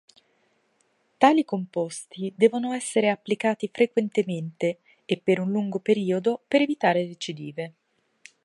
[1.19, 7.73] Tali composti devono essere applicati frequentemente e per un lungo periodo per evitare recidive.